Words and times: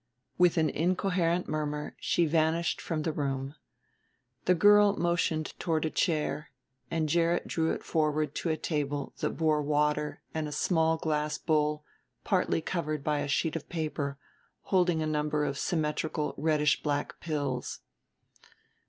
With 0.39 0.57
an 0.57 0.67
incoherent 0.71 1.47
murmur 1.47 1.95
she 1.99 2.25
vanished 2.25 2.81
from 2.81 3.03
the 3.03 3.11
room. 3.11 3.53
The 4.45 4.55
girl 4.55 4.97
motioned 4.97 5.53
toward 5.59 5.85
a 5.85 5.91
chair, 5.91 6.49
and 6.89 7.07
Gerrit 7.07 7.45
drew 7.47 7.69
it 7.71 7.83
forward 7.83 8.33
to 8.33 8.49
a 8.49 8.57
table 8.57 9.13
that 9.19 9.37
bore 9.37 9.61
water 9.61 10.23
and 10.33 10.47
a 10.47 10.51
small 10.51 10.97
glass 10.97 11.37
bowl 11.37 11.85
partly 12.23 12.61
covered 12.61 13.03
by 13.03 13.19
a 13.19 13.27
sheet 13.27 13.55
of 13.55 13.69
paper, 13.69 14.17
holding 14.63 15.03
a 15.03 15.05
number 15.05 15.45
of 15.45 15.59
symmetrical 15.59 16.33
reddish 16.35 16.81
black 16.81 17.19
pills. 17.19 17.81